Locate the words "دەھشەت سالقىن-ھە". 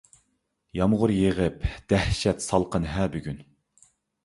1.95-3.09